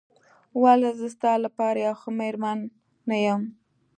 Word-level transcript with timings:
ولې 0.63 0.89
زه 0.99 1.07
ستا 1.15 1.33
لپاره 1.45 1.77
یوه 1.85 1.97
ښه 2.01 2.09
مېرمن 2.19 2.59
نه 3.09 3.17
یم؟ 3.25 3.41